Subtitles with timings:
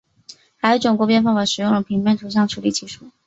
[0.57, 3.11] 还有一种勾边方法使用了平面图像处理技术。